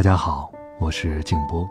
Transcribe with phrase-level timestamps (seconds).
[0.00, 1.68] 大家好，我是静波。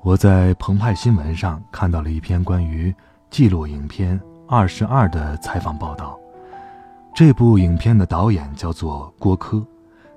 [0.00, 2.94] 我在澎湃新闻上看到了一篇关于
[3.28, 4.18] 纪录影片
[4.48, 6.18] 《二十二》的采访报道。
[7.14, 9.62] 这部影片的导演叫做郭柯，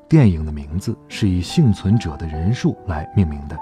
[0.08, 3.58] 电影的名字是以幸存者的人数来命名的。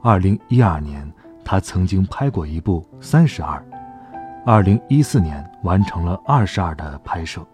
[0.00, 1.12] 二零一二年，
[1.44, 3.58] 他曾经拍过一部《三十二》，
[4.46, 7.44] 二零一四年完成了《二十二》的拍摄。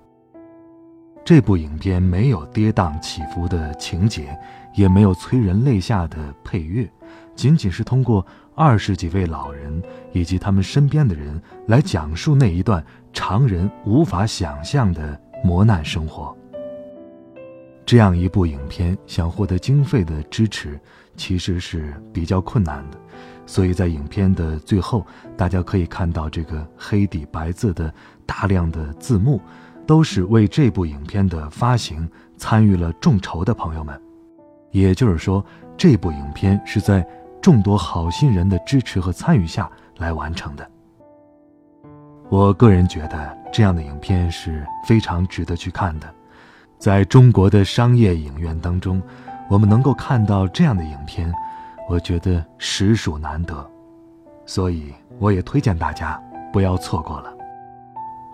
[1.34, 4.38] 这部影片没有跌宕起伏的情节，
[4.74, 6.86] 也没有催人泪下的配乐。
[7.34, 12.84] 仅仅是通过二十几位老人以及他们身边的人来讲述那一段
[13.14, 16.36] 常人无法想象的磨难生活。
[17.86, 20.78] 这样一部影片想获得经费的支持，
[21.16, 22.98] 其实是比较困难的。
[23.46, 27.90] 所以在影片的最后，大家可以看到这个黑底白字的
[28.26, 29.40] 大量的字幕，
[29.86, 34.00] 都是为这部影片的发行参与了众筹的朋友们。
[34.70, 35.44] 也就是说，
[35.76, 37.06] 这部影片是在。
[37.42, 40.70] 众多好心人的支持和参与下来完成的。
[42.28, 46.06] 我个人觉得这样的影片是非常值得去看的。
[46.78, 49.02] 在中国的商业影院当中，
[49.50, 51.34] 我们能够看到这样的影片，
[51.88, 53.68] 我觉得实属难得。
[54.46, 56.22] 所以我也推荐大家
[56.52, 57.31] 不要错过了。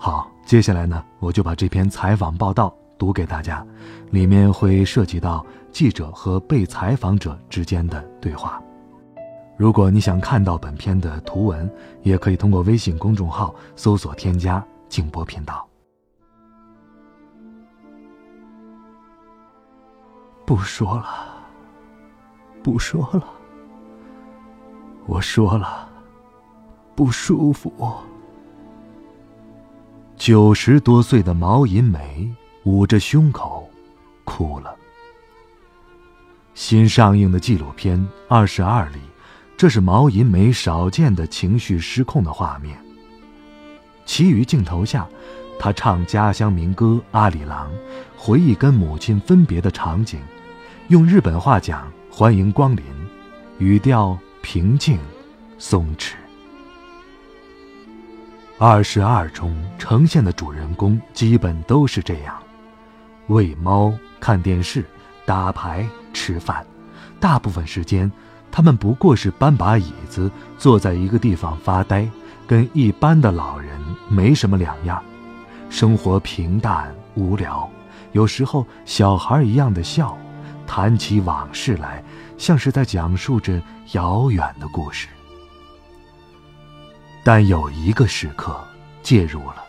[0.00, 3.66] 好，接下来呢，我就把这篇采访报道读给大家，
[4.10, 8.62] 里面会涉及到记者和被采访者之间的对话。
[9.56, 11.68] 如果你想看到本片的图文，
[12.02, 15.66] 也可以通过微信公众号搜索添加“静波频道”。
[20.46, 21.04] 不说了，
[22.62, 23.24] 不说了，
[25.06, 25.88] 我说了，
[26.94, 27.72] 不舒服。
[30.18, 32.28] 九十多岁的毛银梅
[32.64, 33.70] 捂着胸口，
[34.24, 34.74] 哭了。
[36.54, 37.96] 新上映的纪录片
[38.28, 38.98] 《二十二》里。
[39.56, 42.78] 这是毛银梅少见的情绪失控的画面。
[44.04, 45.08] 其余镜头下，
[45.58, 47.68] 她唱家乡民歌《阿里郎》，
[48.16, 50.20] 回忆跟母亲分别的场景，
[50.88, 52.84] 用日本话讲“欢迎光临”，
[53.58, 54.98] 语调平静、
[55.58, 56.14] 松弛。
[58.60, 62.34] 二十二中呈现的主人公基本都是这样：
[63.28, 64.84] 喂猫、看电视、
[65.24, 66.66] 打牌、吃饭，
[67.20, 68.10] 大部分时间。
[68.50, 72.08] 他们不过是搬把椅子坐在一个地方发呆，
[72.48, 75.00] 跟一般的老人没什么两样，
[75.70, 77.70] 生活平淡无聊，
[78.10, 80.18] 有时候小孩一样的笑，
[80.66, 82.02] 谈起往事来，
[82.36, 85.06] 像是在讲述着遥远的故事。
[87.30, 88.58] 但有一个时刻
[89.02, 89.62] 介入了，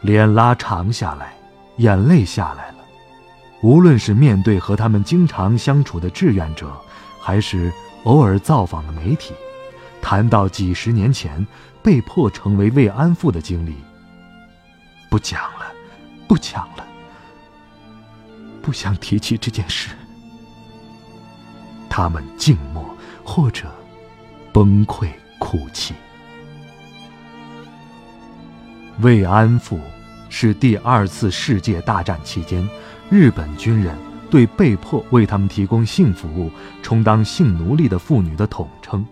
[0.00, 1.34] 脸拉长下来，
[1.76, 2.76] 眼泪下来了，
[3.62, 6.74] 无论是面对和他们经常相处的志愿者。
[7.20, 7.70] 还是
[8.04, 9.34] 偶尔造访的媒体，
[10.00, 11.46] 谈到几十年前
[11.82, 13.76] 被迫成为慰安妇的经历，
[15.10, 15.66] 不讲了，
[16.26, 16.86] 不讲了，
[18.62, 19.90] 不想提起这件事。
[21.90, 22.82] 他们静默
[23.22, 23.70] 或者
[24.50, 25.94] 崩溃哭泣。
[29.00, 29.80] 慰安妇
[30.28, 32.68] 是第二次世界大战期间
[33.10, 33.96] 日本军人。
[34.30, 36.50] 对被迫为他们提供性服务、
[36.82, 39.04] 充当性奴隶的妇女的统称。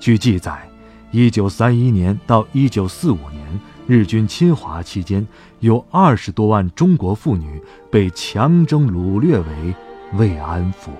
[0.00, 0.68] 据记载
[1.12, 5.24] ，1931年到1945年日军侵华期间，
[5.60, 9.74] 有二十多万中国妇女被强征掳掠为
[10.14, 10.90] 慰安妇。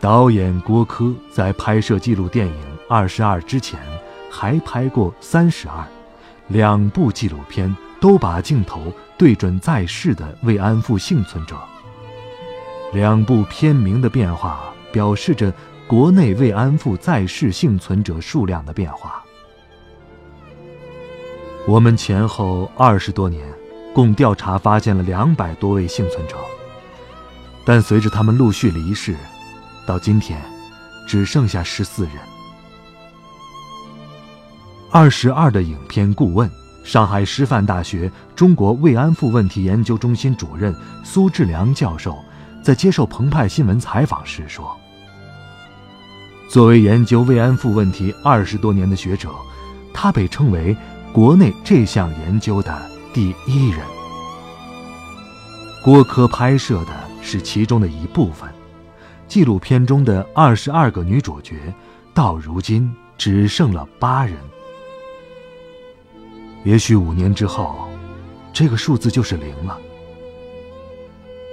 [0.00, 2.52] 导演郭柯在拍摄纪录电影
[2.90, 3.80] 《二十二》之前，
[4.30, 5.78] 还拍过《三十二》，
[6.48, 8.92] 两部纪录片都把镜头。
[9.18, 11.54] 对准在世的慰安妇幸存者。
[12.94, 15.52] 两部片名的变化，表示着
[15.86, 19.22] 国内慰安妇在世幸存者数量的变化。
[21.68, 23.46] 我们前后二十多年，
[23.92, 26.38] 共调查发现了两百多位幸存者，
[27.66, 29.14] 但随着他们陆续离世，
[29.84, 30.40] 到今天，
[31.06, 32.14] 只剩下十四人。
[34.92, 36.50] 二十二的影片顾问
[36.82, 42.18] 上海师范大学中国慰安妇问题研究中心主任苏志良教授
[42.60, 44.76] 在接受澎湃新闻采访时说
[46.50, 49.30] ：“作为研究慰安妇问题二十多年的学者，
[49.94, 50.76] 他被称为
[51.12, 53.86] 国内这项研究的第一人。
[55.84, 56.92] 郭柯拍摄的
[57.22, 58.50] 是其中的一部分，
[59.28, 61.72] 纪录片中的二十二个女主角，
[62.12, 64.36] 到如今只剩了八人。”
[66.64, 67.88] 也许五年之后，
[68.52, 69.78] 这个数字就是零了。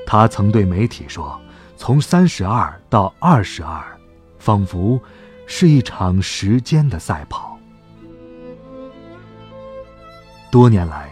[0.05, 1.39] 他曾对媒体说
[1.77, 3.83] ：“从三十二到二十二，
[4.39, 4.99] 仿佛
[5.45, 7.57] 是一场时间的赛跑。”
[10.51, 11.11] 多年来，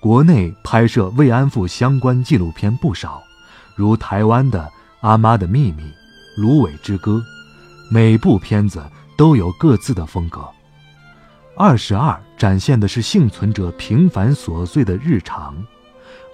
[0.00, 3.22] 国内拍摄慰安妇相关纪录片不少，
[3.74, 4.60] 如台湾的
[5.00, 5.82] 《阿妈的秘密》
[6.36, 7.12] 《芦苇之歌》，
[7.92, 8.84] 每部片子
[9.16, 10.48] 都有各自的风格。
[11.58, 15.56] 二十二展现的是幸存者平凡琐碎的日常，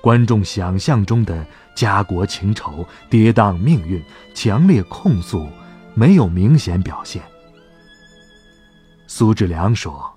[0.03, 1.47] 观众想象中的
[1.77, 4.03] 家国情仇、跌宕命运、
[4.35, 5.49] 强烈控诉，
[5.95, 7.23] 没有明显表现。
[9.07, 10.13] 苏志良说：“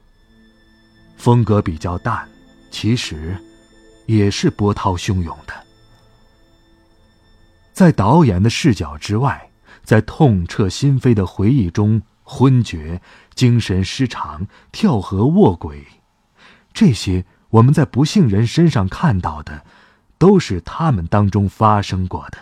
[1.17, 2.27] 风格比较淡，
[2.71, 3.37] 其实
[4.07, 5.53] 也是波涛汹涌的。
[7.73, 9.51] 在导演的视角之外，
[9.83, 12.99] 在痛彻心扉的回忆中。”昏厥、
[13.35, 15.85] 精神失常、跳河卧轨，
[16.73, 19.65] 这些我们在不幸人身上看到的，
[20.17, 22.37] 都是他们当中发生过的。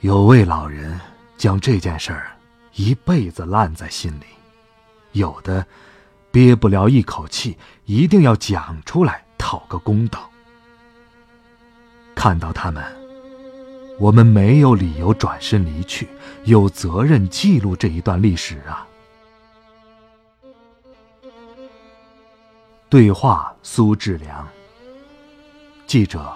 [0.00, 1.00] 有位老人
[1.38, 2.36] 将这件事儿
[2.74, 4.26] 一辈子烂在心里，
[5.12, 5.66] 有的
[6.30, 7.56] 憋不了一口气，
[7.86, 10.30] 一定要讲出来讨个公道。
[12.14, 13.05] 看到他们。
[13.98, 16.06] 我们没有理由转身离去，
[16.44, 18.86] 有责任记录这一段历史啊！
[22.90, 24.46] 对话苏志良。
[25.86, 26.30] 记者，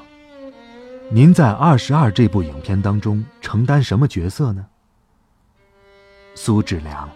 [1.10, 4.64] 您在《二十二》这部影片当中承担什么角色呢？
[6.34, 7.08] 苏志良，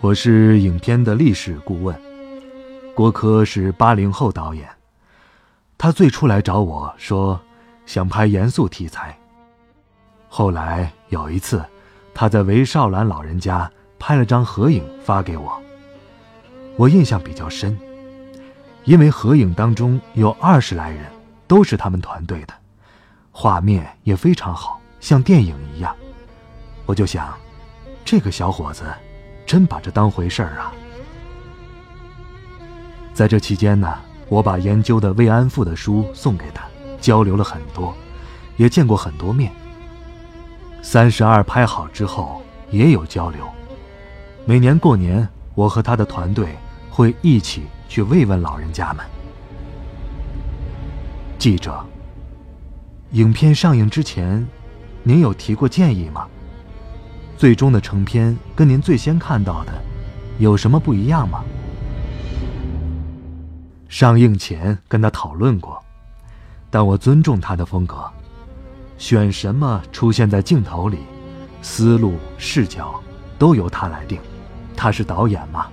[0.00, 1.94] 我是影片的历史顾问。
[2.94, 4.66] 郭柯是八零后导演，
[5.76, 7.38] 他最初来找我说。
[7.86, 9.16] 想拍严肃题材。
[10.28, 11.64] 后来有一次，
[12.12, 15.62] 他在韦少兰老人家拍了张合影发给我，
[16.76, 17.78] 我印象比较深，
[18.84, 21.04] 因为合影当中有二十来人，
[21.46, 22.54] 都是他们团队的，
[23.30, 25.94] 画面也非常好，像电影一样。
[26.86, 27.32] 我就想，
[28.04, 28.84] 这个小伙子
[29.46, 30.72] 真把这当回事儿啊。
[33.12, 33.98] 在这期间呢，
[34.28, 36.64] 我把研究的慰安妇的书送给他。
[37.04, 37.94] 交流了很多，
[38.56, 39.52] 也见过很多面。
[40.80, 42.40] 三十二拍好之后
[42.70, 43.46] 也有交流。
[44.46, 46.56] 每年过年，我和他的团队
[46.88, 49.04] 会一起去慰问老人家们。
[51.38, 51.84] 记者，
[53.10, 54.46] 影片上映之前，
[55.02, 56.26] 您有提过建议吗？
[57.36, 59.72] 最终的成片跟您最先看到的
[60.38, 61.44] 有什么不一样吗？
[63.90, 65.83] 上映前跟他讨论过。
[66.74, 68.04] 但我尊重他的风格，
[68.98, 70.98] 选什么出现在镜头里，
[71.62, 73.00] 思路视角
[73.38, 74.18] 都由他来定，
[74.74, 75.68] 他是导演嘛。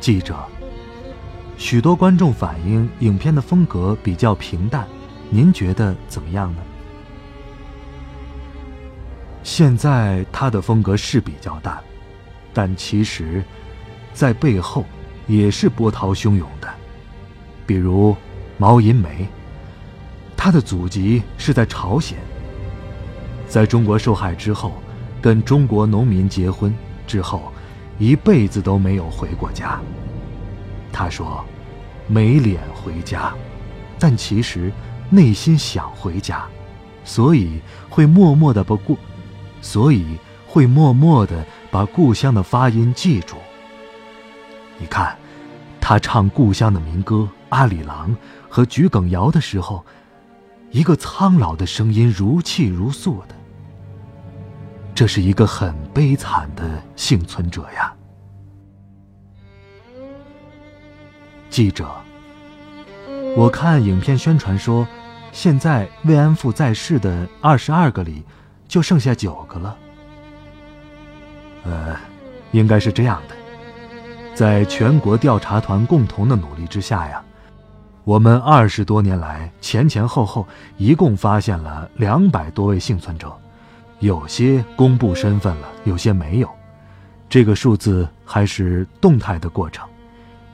[0.00, 0.34] 记者，
[1.58, 4.88] 许多观众反映影片的风格比较平淡，
[5.28, 6.62] 您觉得怎么样呢？
[9.42, 11.78] 现在他的风格是比较淡，
[12.54, 13.44] 但其实，
[14.14, 14.86] 在背后
[15.26, 16.68] 也是波涛汹涌的，
[17.66, 18.16] 比如。
[18.58, 19.26] 毛银梅，
[20.36, 22.18] 她的祖籍是在朝鲜。
[23.48, 24.74] 在中国受害之后，
[25.22, 26.74] 跟中国农民结婚
[27.06, 27.52] 之后，
[27.98, 29.80] 一辈子都没有回过家。
[30.92, 31.44] 她说，
[32.08, 33.32] 没脸回家，
[33.98, 34.72] 但其实
[35.08, 36.44] 内心想回家，
[37.04, 38.98] 所以会默默的把故，
[39.62, 43.36] 所以会默默的把故乡的发音记住。
[44.78, 45.16] 你看，
[45.80, 47.16] 他唱故乡的民歌
[47.50, 48.10] 《阿里郎》。
[48.50, 49.84] 和桔梗谣的时候，
[50.70, 53.34] 一个苍老的声音如泣如诉的。
[54.94, 57.94] 这是一个很悲惨的幸存者呀。
[61.50, 61.86] 记者，
[63.36, 64.86] 我看影片宣传说，
[65.30, 68.24] 现在慰安妇在世的二十二个里，
[68.66, 69.76] 就剩下九个了。
[71.64, 71.94] 呃，
[72.52, 73.36] 应该是这样的，
[74.34, 77.22] 在全国调查团共同的努力之下呀。
[78.08, 80.46] 我们二十多年来前前后后
[80.78, 83.30] 一共发现了两百多位幸存者，
[83.98, 86.48] 有些公布身份了，有些没有。
[87.28, 89.86] 这个数字还是动态的过程，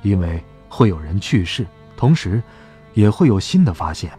[0.02, 1.64] 因为会有人去世，
[1.96, 2.42] 同时
[2.92, 4.10] 也会有新的发现。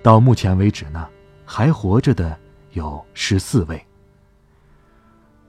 [0.00, 1.04] 到目前为止呢，
[1.44, 2.38] 还活着的
[2.70, 3.84] 有十四位。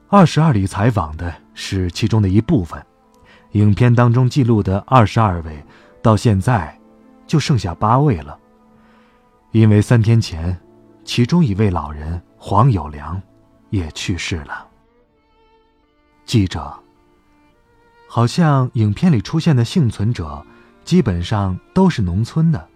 [0.08, 2.84] 二十二里采访的是其中的一部分，
[3.52, 5.64] 影片当中记录的二十二位，
[6.04, 6.80] 到现在
[7.26, 8.38] 就剩下八位了。
[9.52, 10.56] 因为三天前，
[11.04, 13.20] 其中一位老人黄有良
[13.70, 14.68] 也去世了。
[16.26, 16.74] 记者，
[18.08, 20.46] 好像影片里出现的幸存者，
[20.84, 22.68] 基本上都是农村的。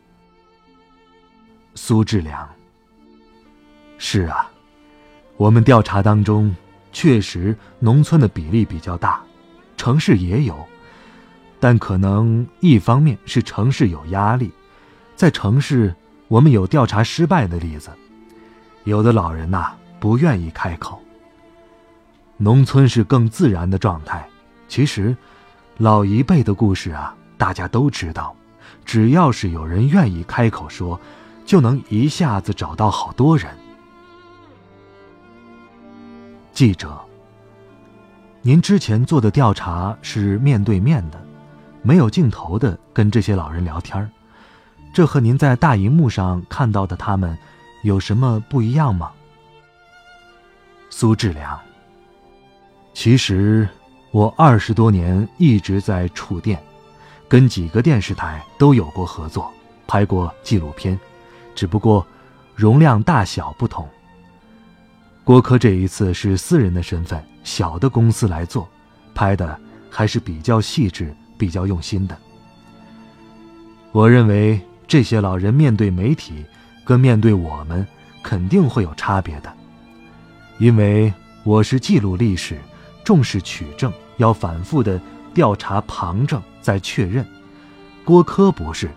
[1.76, 2.48] 苏志良，
[3.98, 4.50] 是啊，
[5.36, 6.56] 我们调查当中，
[6.92, 9.22] 确实农村的比例比较大，
[9.78, 10.68] 城市也有，
[11.60, 14.52] 但可能一方面是城市有压力，
[15.16, 15.96] 在城市。
[16.30, 17.90] 我们有调查失败的例子，
[18.84, 21.02] 有的老人呐不愿意开口。
[22.36, 24.28] 农村是更自然的状态。
[24.68, 25.16] 其实，
[25.78, 28.36] 老一辈的故事啊，大家都知道，
[28.84, 31.00] 只要是有人愿意开口说，
[31.46, 33.48] 就能一下子找到好多人。
[36.52, 37.00] 记者，
[38.42, 41.27] 您之前做的调查是面对面的，
[41.88, 44.12] 没有镜头的跟这些老人聊天。
[44.94, 47.38] 这和您在大荧幕上看到的他们
[47.82, 49.10] 有什么不一样吗？
[50.90, 51.58] 苏志良。
[52.94, 53.66] 其实
[54.12, 56.62] 我二十多年一直在触电，
[57.30, 59.50] 跟几个电视台都有过合作，
[59.88, 61.00] 拍过纪录片，
[61.56, 62.06] 只不过
[62.54, 63.88] 容量大小不同。
[65.24, 68.68] 郭柯这一次是私人的身份，小的公司来做，
[69.16, 69.58] 拍的
[69.90, 72.18] 还是比较细致、比较用心的。
[73.92, 74.60] 我认为。
[74.90, 76.46] 这些老人面对媒体，
[76.86, 77.86] 跟面对我们
[78.24, 79.54] 肯定会有差别的，
[80.60, 81.14] 因为
[81.44, 82.58] 我是记录历史，
[83.04, 84.98] 重视取证，要反复的
[85.34, 87.26] 调查旁证再确认。
[88.06, 88.90] 郭柯不是，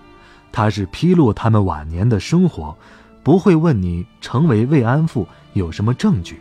[0.52, 2.78] 他是披露他们晚年的生活，
[3.24, 6.40] 不会问你成为慰安妇有什么证据。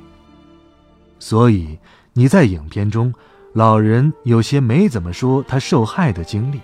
[1.18, 1.80] 所以
[2.14, 3.12] 你在影片中，
[3.54, 6.62] 老人有些没怎么说他受害的经历，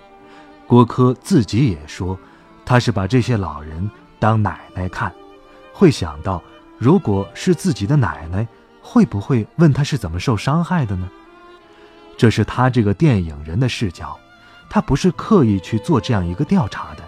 [0.66, 2.18] 郭柯自己也说。
[2.64, 3.88] 他是把这些老人
[4.18, 5.14] 当奶奶看，
[5.72, 6.42] 会想到，
[6.78, 8.44] 如果是自己的奶奶，
[8.82, 11.08] 会不会问他是怎么受伤害的呢？
[12.16, 14.18] 这是他这个电影人的视角，
[14.68, 17.04] 他不是刻意去做这样一个调查的，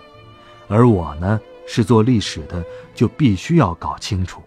[0.68, 4.40] 而我呢，是做历史的，就必须要搞清楚。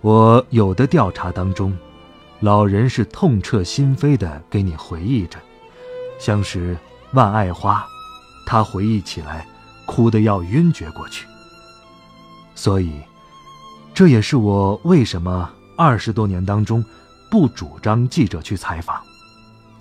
[0.00, 1.76] 我有的调查当中，
[2.40, 5.38] 老人是痛彻心扉的给你回忆着，
[6.20, 6.76] 像是
[7.12, 7.84] 万爱花。
[8.46, 9.46] 他回忆起来，
[9.86, 11.26] 哭得要晕厥过去。
[12.54, 12.92] 所以，
[13.92, 16.84] 这也是我为什么二十多年当中
[17.30, 19.02] 不主张记者去采访，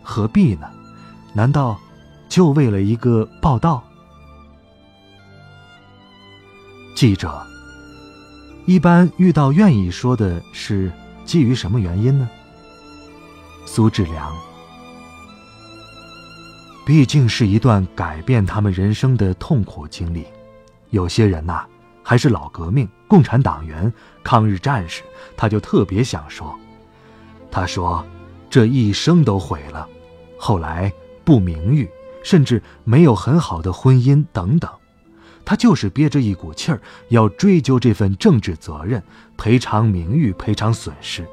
[0.03, 0.67] 何必呢？
[1.33, 1.79] 难道
[2.27, 3.83] 就为了一个报道？
[6.95, 7.45] 记者
[8.65, 10.91] 一般遇到愿意说的是
[11.23, 12.27] 基于什么原因呢？
[13.67, 14.33] 苏志良。
[16.85, 20.25] 毕竟是一段改变他们人生的痛苦经历，
[20.89, 21.65] 有些人呐，
[22.01, 23.93] 还是老革命、共产党员、
[24.23, 25.03] 抗日战士，
[25.35, 26.57] 他就特别想说。
[27.51, 28.03] 他说，
[28.49, 29.85] 这一生都毁了，
[30.39, 30.91] 后来
[31.25, 31.89] 不名誉，
[32.23, 34.71] 甚至没有很好的婚姻等等，
[35.43, 39.03] 他就是憋着一股气儿，要追究这份政治责任，
[39.35, 41.27] 赔偿名誉，赔偿损失。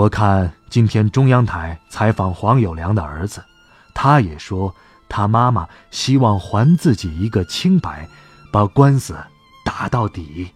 [0.00, 3.44] 我看今天中央台采访黄有良的儿子。
[3.92, 4.74] 他也说，
[5.10, 8.08] 他妈妈希望还自己一个清白，
[8.50, 9.14] 把官司
[9.62, 10.50] 打到底。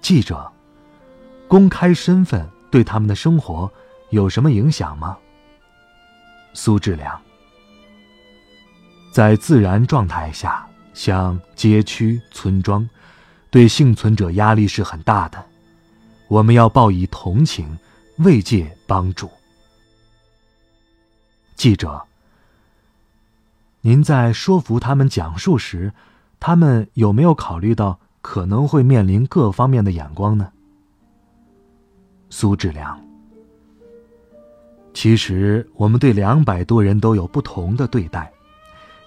[0.00, 0.50] 记者，
[1.46, 3.70] 公开身份对他们的生活
[4.08, 5.18] 有什么影响吗？
[6.54, 7.20] 苏志良，
[9.12, 12.88] 在自然状态下，像街区、村庄，
[13.50, 15.44] 对幸存者压力是很大的，
[16.32, 17.78] 我们要报以同情、
[18.16, 19.28] 慰藉、帮助。
[21.56, 22.02] 记者，
[23.82, 25.92] 您在说服他们讲述时，
[26.40, 30.50] 他们有没有考虑到可能会面临各方面的眼光呢？
[32.30, 32.98] 苏志良，
[34.94, 38.32] 其实我们对两百多人都有不同的对待，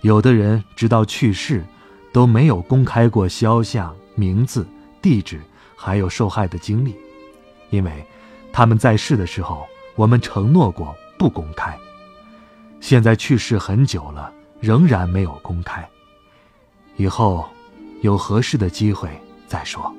[0.02, 1.66] 有的人直到去世
[2.14, 4.64] 都没有公开过肖像、名字、
[5.02, 5.42] 地址，
[5.76, 6.96] 还有受害的经历，
[7.76, 7.92] 因为
[8.54, 11.78] 他们在世的时候，我们承诺过不公开。
[12.80, 15.86] 现在去世很久了，仍然没有公开。
[16.96, 17.46] 以后
[18.02, 19.10] 有合适的机会
[19.46, 19.94] 再说。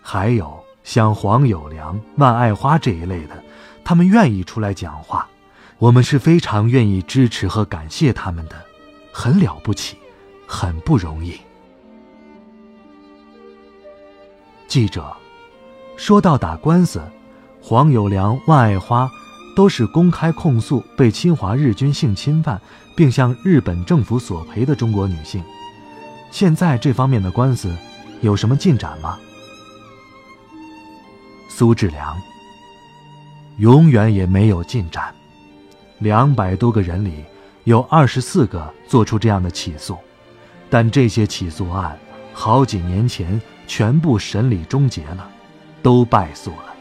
[0.00, 3.42] 还有像黄有良、万爱花这一类的，
[3.84, 5.28] 他们愿意出来讲话，
[5.78, 8.54] 我们是非常愿意支持和感谢他们的，
[9.10, 9.96] 很了不起，
[10.46, 11.36] 很不容易。
[14.68, 15.16] 记者
[15.96, 17.00] 说到打官司，
[17.60, 19.10] 黄有良、万爱花
[19.56, 22.60] 都是公开控诉被侵华日军性侵犯，
[22.94, 25.42] 并向日本政府索赔的中国女性。
[26.30, 27.74] 现在这方面的官司
[28.20, 29.18] 有什么进展吗？
[31.48, 32.14] 苏志良，
[33.58, 35.14] 永远也没有进展。
[35.98, 37.24] 两百多个人里，
[37.64, 39.96] 有二十四个做出这样的起诉，
[40.68, 41.98] 但这些起诉案
[42.34, 45.26] 好几年前全部审理终结了，
[45.86, 46.74] 都败诉了。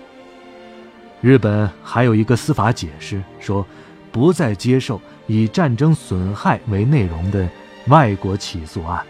[1.22, 3.64] 日本还有一个司法解释说，
[4.12, 7.48] 不再接受以战争损害为内容的
[7.86, 9.06] 外国起诉案。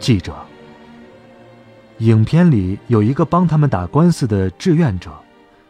[0.00, 0.34] 记者。
[1.98, 5.10] 影片里有一个帮他们打官司的志愿者，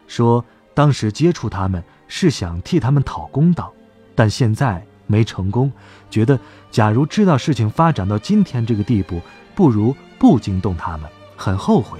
[0.07, 3.73] 说当时接触他们是想替他们讨公道，
[4.15, 5.69] 但现在没成功，
[6.09, 6.39] 觉得
[6.71, 9.19] 假如知道事情发展到今天这个地步，
[9.53, 11.97] 不如不惊动他们，很后悔。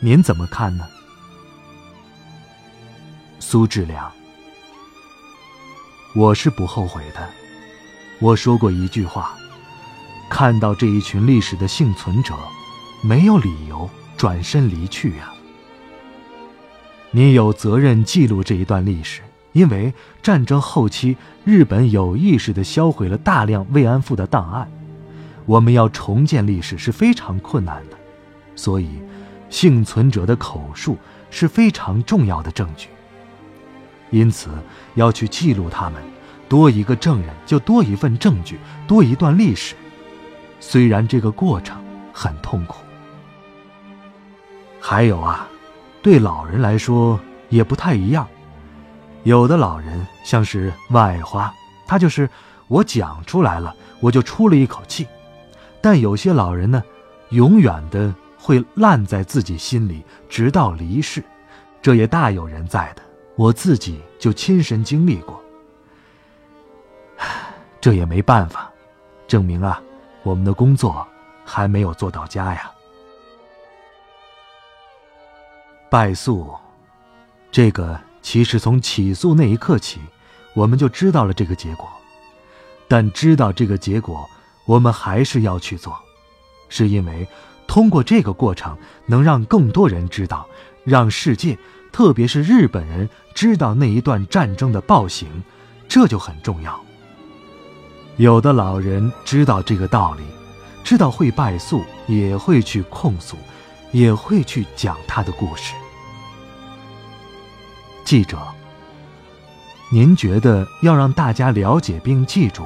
[0.00, 0.86] 您怎么看呢？
[3.40, 4.12] 苏志良，
[6.14, 7.26] 我是不后悔的。
[8.20, 9.34] 我说过一句话：
[10.28, 12.34] 看到这一群历史的幸存者。
[13.00, 15.32] 没有理由转身离去呀！
[17.12, 24.68] 你有责任记录这一段历史，因为战争后期日本有意识地销毁了大量慰安妇的档案，
[25.46, 27.96] 我们要重建历史是非常困难的，
[28.58, 29.00] 所以
[29.48, 30.98] 幸存者的口述
[31.30, 32.88] 是非常重要的证据。
[34.10, 34.50] 因此
[34.96, 36.02] 要去记录他们，
[36.48, 39.76] 多一个证人就多一份证据，多一段历史。
[40.58, 41.76] 虽然这个过程
[42.12, 42.78] 很痛苦。
[44.80, 45.46] 还有啊，
[46.02, 48.26] 对老人来说也不太一样。
[49.22, 51.54] 有的老人像是万爱花，
[51.86, 52.28] 他就是
[52.66, 55.04] 我讲出来了，我就出了一口气；
[55.80, 56.82] 但有些老人呢，
[57.30, 61.22] 永远的会烂在自己心里，直到离世，
[61.82, 63.02] 这也大有人在的。
[63.36, 65.42] 我自己就亲身经历过。
[67.80, 68.70] 这也没办法，
[69.26, 69.82] 证明啊，
[70.22, 71.06] 我们的工作
[71.44, 72.70] 还没有做到家呀。
[75.90, 76.54] 败诉，
[77.50, 80.00] 这个其实从起诉那一刻起，
[80.54, 81.88] 我们就知道了这个结果。
[82.86, 84.28] 但知道这个结果，
[84.66, 85.96] 我们还是要去做，
[86.68, 87.26] 是因为
[87.68, 88.76] 通过这个过程，
[89.06, 90.48] 能让更多人知道，
[90.82, 91.56] 让世界，
[91.92, 95.28] 特别是日本人知道那一段战争的暴行，
[95.86, 96.80] 这就很重要。
[98.16, 100.24] 有的老人知道这个道理，
[100.82, 103.36] 知道会败诉，也会去控诉。
[103.90, 105.72] 也会去讲他的故事。
[108.04, 108.36] 记者，
[109.90, 112.64] 您觉得要让大家了解并记住？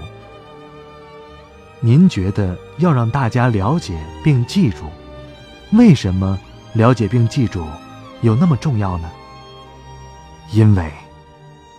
[1.85, 4.85] 您觉得要让大家了解并记住，
[5.73, 6.39] 为什么
[6.75, 7.67] 了解并记住
[8.21, 9.11] 有那么重要呢？
[10.53, 10.93] 因为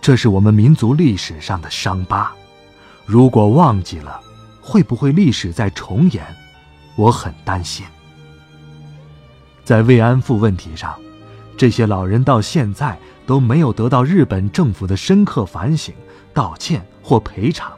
[0.02, 2.30] 这是我们民族历史上的伤疤，
[3.06, 4.20] 如果忘记了，
[4.60, 6.22] 会不会历史再重演？
[6.96, 7.86] 我很担心。
[9.64, 10.94] 在慰安妇问题上，
[11.56, 15.94] 这些老人到现在都没有得到日本政府的深刻反省、
[16.34, 17.72] 道歉或赔偿。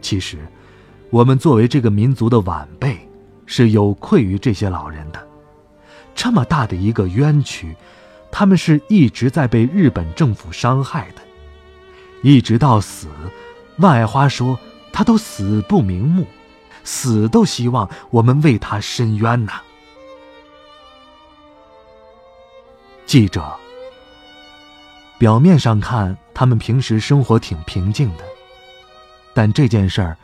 [0.00, 0.38] 其实，
[1.14, 2.98] 我们作为这个民族的晚辈，
[3.46, 5.28] 是有愧于这些老人的。
[6.12, 7.72] 这么大的一个冤屈，
[8.32, 11.22] 他们是一直在被日本政府伤害的，
[12.24, 13.06] 一直到死。
[13.76, 14.58] 万爱花说
[14.92, 16.26] ：“他都死不瞑目，
[16.82, 19.62] 死都希望我们为他伸冤呐。”
[23.06, 23.54] 记者，
[25.16, 28.24] 表面上看，他们平时生活挺平静的，
[29.32, 30.16] 但这件事儿，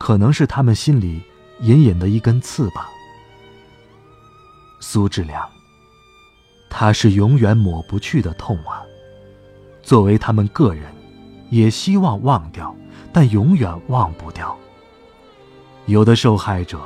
[0.00, 1.22] 可能是他们心里
[1.60, 2.88] 隐隐的一根刺吧。
[4.80, 5.46] 苏志良，
[6.70, 8.82] 他是永远抹不去的痛啊。
[9.82, 10.90] 作为他们个人，
[11.50, 12.74] 也希望忘掉，
[13.12, 14.56] 但永远忘不掉。
[15.84, 16.80] 有的受害者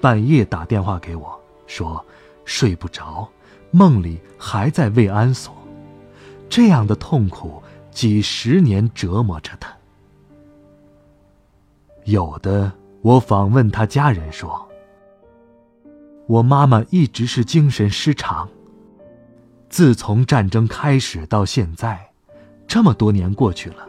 [0.00, 2.02] 半夜打电话给我，说
[2.46, 3.28] 睡不着。
[3.70, 5.54] 梦里还在慰安所，
[6.48, 9.68] 这样的痛苦几十年折磨着他。
[12.04, 14.68] 有的，我访问他家人说
[16.28, 18.48] ：“我妈妈一直是精神失常，
[19.68, 22.10] 自从战争开始到现在，
[22.66, 23.88] 这么多年过去了，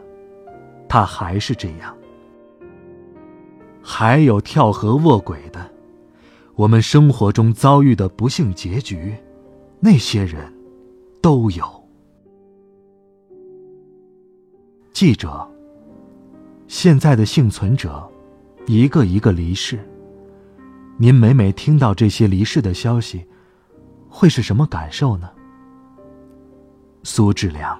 [0.88, 1.94] 她还是这样。”
[3.82, 5.70] 还有跳河卧轨的，
[6.54, 9.14] 我们生活中遭遇的不幸结局，
[9.78, 10.52] 那些人
[11.20, 11.64] 都有。
[14.92, 15.48] 记者，
[16.68, 18.06] 现在的幸存者，
[18.66, 19.78] 一个一个离世。
[20.98, 23.24] 您每每听到这些离世的消息，
[24.08, 25.30] 会是什么感受呢？
[27.02, 27.78] 苏志良，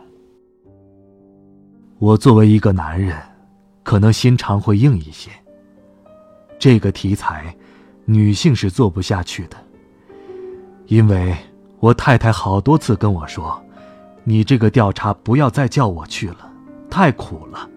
[1.98, 3.16] 我作为一个男人，
[3.82, 5.30] 可能心肠会硬一些。
[6.58, 7.54] 这个题材，
[8.04, 9.56] 女性是做不下去的，
[10.86, 11.36] 因为
[11.80, 13.60] 我太太好多次跟我说
[14.22, 16.50] ：“你这个调查不要再叫我去了，
[16.88, 17.68] 太苦了。”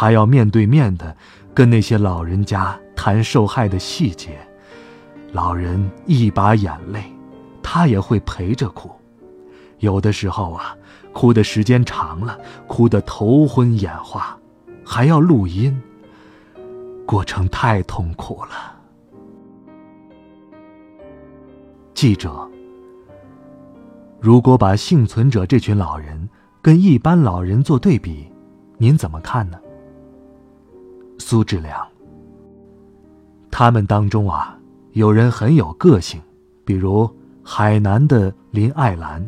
[0.00, 1.16] 他要面对面的
[1.52, 2.78] 跟那些老人家。
[2.94, 4.38] 谈受害的细节，
[5.32, 7.02] 老人一把眼泪，
[7.62, 8.90] 他也会陪着哭。
[9.78, 10.76] 有的时候啊，
[11.12, 14.36] 哭的时间长了，哭得头昏眼花，
[14.84, 15.80] 还要录音，
[17.06, 18.76] 过程太痛苦了。
[21.94, 22.48] 记者，
[24.20, 26.28] 如果把幸存者这群老人
[26.60, 28.30] 跟一般老人做对比，
[28.76, 29.58] 您怎么看呢？
[31.18, 31.86] 苏志良。
[33.50, 34.56] 他们当中啊，
[34.92, 36.20] 有人很有个性，
[36.64, 37.08] 比如
[37.42, 39.26] 海南的林爱兰。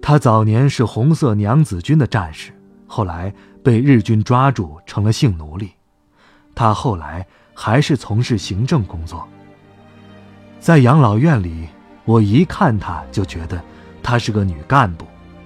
[0.00, 2.52] 他早年是红色娘子军的战士，
[2.86, 5.72] 后来被日军抓住成了性奴隶。
[6.54, 9.26] 他后来还是从事行政工作。
[10.60, 11.66] 在养老院里，
[12.04, 13.60] 我一看他就觉得
[14.02, 15.04] 她是个女干部，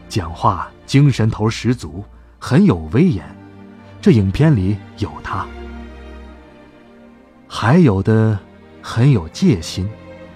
[0.08, 2.04] 讲话精神头十足，
[2.38, 3.24] 很有威严。
[4.00, 5.46] 这影片里有他。
[7.46, 8.38] 还有的
[8.80, 9.88] 很有戒心，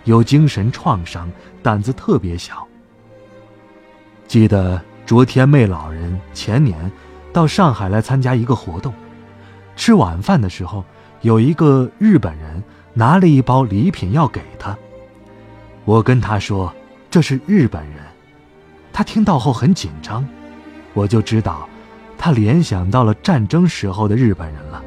[0.05, 1.31] 有精神创伤，
[1.62, 2.66] 胆子特别小。
[4.27, 6.90] 记得卓天妹老人前年
[7.33, 8.92] 到上海来参加一个活动，
[9.77, 10.85] 吃晚饭的时候，
[11.20, 14.77] 有一个日本人拿了一包礼品要给他。
[15.85, 16.74] 我跟他说
[17.11, 18.03] 这是日本人，
[18.92, 20.27] 他听到后很紧张，
[20.94, 21.68] 我就知道
[22.24, 24.82] 他联想到了战争时候的日本人了。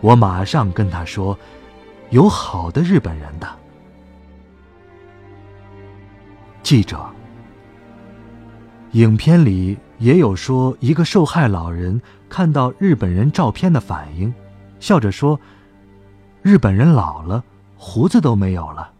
[0.00, 1.38] 我马上跟他说。
[2.10, 3.48] 有好的日本人的
[6.62, 7.00] 记者，
[8.90, 14.34] 影片里也有说一个受害老人看到日本人照片的反应，
[14.78, 15.40] 笑着说
[16.42, 17.42] ：“日本人老了，
[17.76, 18.90] 胡子都没有了，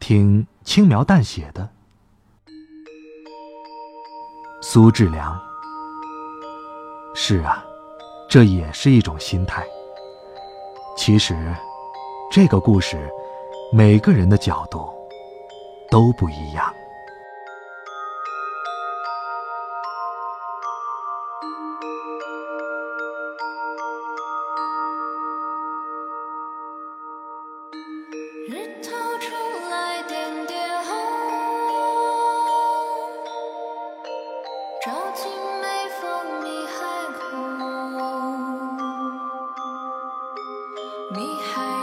[0.00, 1.68] 挺轻描淡写的。”
[4.62, 5.38] 苏志良，
[7.18, 7.64] 是啊，
[8.28, 9.66] 这也是一种心态。
[10.96, 11.34] 其实。
[12.28, 13.08] 这个故事，
[13.72, 14.90] 每个人的角度
[15.88, 16.74] 都不一样。
[41.08, 41.75] 你还